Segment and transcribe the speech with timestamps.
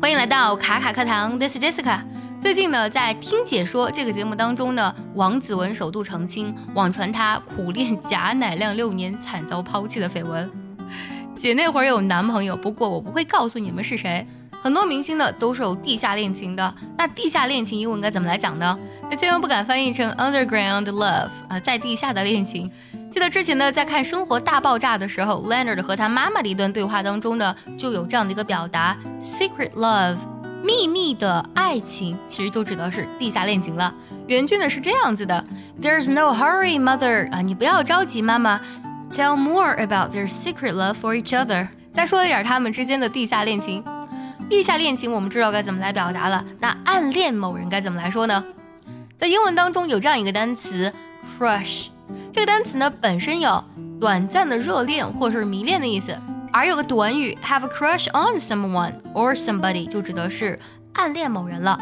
[0.00, 2.00] 欢迎来到卡卡课堂，This is Jessica。
[2.40, 10.48] 最近呢，在听解说这个节目当中呢，王子文首度澄清网传他苦练贾乃亮六年惨遭抛弃的绯闻。
[11.34, 14.24] 姐那会儿有男朋友，不过我不会告诉你们是谁。
[14.62, 18.78] 很多明星呢都是有地下恋情的，那地下恋情英文该怎么来讲呢？
[19.10, 22.70] 那千万不敢翻译成 underground love 啊，在地下的恋情。
[23.10, 30.18] 记得之前呢，在看《生活大爆炸》的时候，Leonard 和他妈妈的一段对话当中呢，就有这样的一个表达：secret love，
[30.62, 33.92] 秘密的爱情，其实就指的是地下恋情了。
[34.26, 35.42] 原句呢是这样子的
[35.80, 38.60] ：There's no hurry, mother 啊，你不要着急，妈妈。
[39.10, 41.68] Tell more about their secret love for each other。
[41.94, 43.82] 再说一点他们之间的地下恋情。
[44.50, 48.44] 地下恋情我们知道该怎么来表达了，那暗恋某人该怎么来说呢？
[49.16, 50.92] 在英文当中有这样一个单词
[51.38, 51.86] ，crush。
[52.38, 53.64] 这个单词呢本身有
[53.98, 56.16] 短暂的热恋或者是迷恋的意思，
[56.52, 60.56] 而有个短语 have a crush on someone or somebody 就指的是
[60.92, 61.76] 暗恋某人了。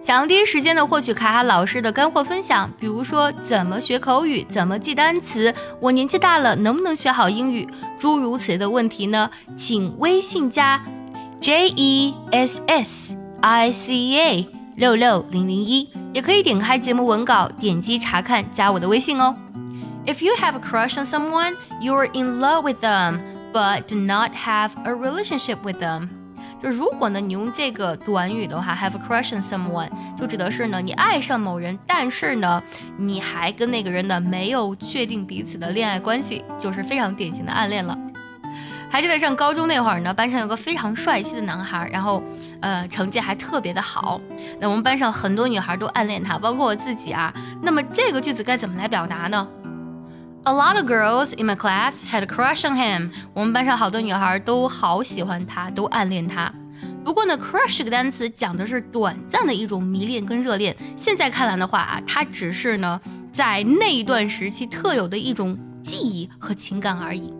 [0.00, 7.68] 想要第一时间的获取卡卡老师的干货分享，比如说怎么学口语、怎么记单词，我年纪大了能不能学好英语，
[7.98, 9.30] 诸如此类的问题呢？
[9.54, 10.82] 请微信加
[11.42, 15.90] J E S S I C A 六六零零一。
[16.12, 19.34] 也可以点开节目文稿，点击查看，加我的微信哦。
[20.04, 23.20] If you have a crush on someone, you are in love with them,
[23.52, 26.08] but do not have a relationship with them。
[26.62, 32.62] 就如果呢，你用这个短语的话，have a crush on someone，就指的是呢，你爱上某人，但是呢，
[32.96, 37.96] 你还跟那个人呢没有确定彼此的恋爱关系，就是非常典型的暗恋了。
[38.92, 42.22] 还记得上高中那会儿呢，班上有个非常帅气的男孩，然后，
[42.60, 44.20] 呃，成绩还特别的好。
[44.60, 47.32] 那我们班上很多女孩都暗恋他，包括我自己啊。
[47.62, 49.48] 那么这个句子该怎么来表达呢
[50.42, 53.08] ？A lot of girls in my class had crush on him。
[53.32, 56.52] 我们班上好多女孩都好喜欢他，都暗恋他。
[57.02, 60.76] 不过呢，crush 这个单词讲的是短暂的一种迷恋跟热恋。
[60.98, 63.00] 现在看来的话啊，它只是呢
[63.32, 67.32] 在那一段时期特有的一种记忆和情感而已。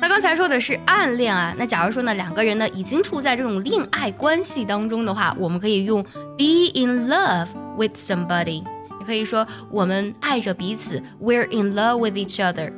[0.00, 6.02] 那刚才说的是暗恋啊，那假如说呢，两个人呢已经处在这种恋爱关系当中的话，我们可以用
[6.36, 8.62] be in love with somebody，
[9.00, 12.70] 也可以说我们爱着彼此，we're in love with each other。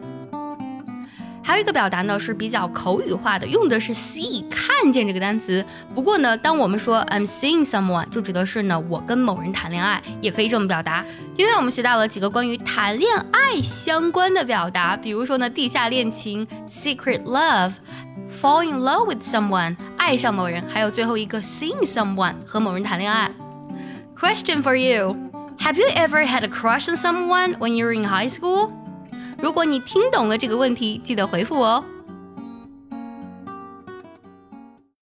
[1.47, 5.65] 还有一个表达呢是比较口语化的，用的是 see 看见这个单词。
[5.95, 11.05] 不过呢，当我们说 I'm seeing someone，就指的是呢我跟某人谈恋爱，也可以这么表达。
[11.37, 23.31] 今天我们学到了几个关于谈恋爱相关的表达，比如说呢地下恋情 secret love，fall in love with someone 爱上某人，还有最后一个 seeing someone 和某人谈恋爱。
[24.19, 28.71] Question for you：Have you ever had a crush on someone when you were in high school？
[29.38, 31.84] 如果你听懂了这个问题，记得回复我哦。